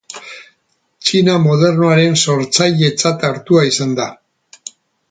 [1.07, 4.11] Txina modernoaren sortzailetzat hartua izan da.